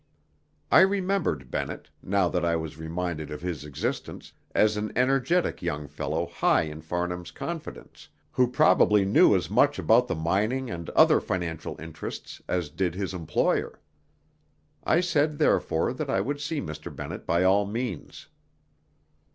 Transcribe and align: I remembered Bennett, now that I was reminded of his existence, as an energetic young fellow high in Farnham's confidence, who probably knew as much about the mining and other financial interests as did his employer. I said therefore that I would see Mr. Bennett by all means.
I 0.71 0.79
remembered 0.79 1.51
Bennett, 1.51 1.91
now 2.01 2.27
that 2.29 2.43
I 2.43 2.55
was 2.55 2.79
reminded 2.79 3.29
of 3.29 3.43
his 3.43 3.63
existence, 3.63 4.33
as 4.55 4.75
an 4.75 4.91
energetic 4.95 5.61
young 5.61 5.87
fellow 5.87 6.25
high 6.25 6.63
in 6.63 6.81
Farnham's 6.81 7.29
confidence, 7.29 8.09
who 8.31 8.49
probably 8.49 9.05
knew 9.05 9.35
as 9.35 9.47
much 9.47 9.77
about 9.77 10.07
the 10.07 10.15
mining 10.15 10.71
and 10.71 10.89
other 10.97 11.21
financial 11.21 11.79
interests 11.79 12.41
as 12.47 12.71
did 12.71 12.95
his 12.95 13.13
employer. 13.13 13.79
I 14.83 15.01
said 15.01 15.37
therefore 15.37 15.93
that 15.93 16.09
I 16.09 16.19
would 16.19 16.41
see 16.41 16.61
Mr. 16.61 16.89
Bennett 16.95 17.27
by 17.27 17.43
all 17.43 17.67
means. 17.67 18.27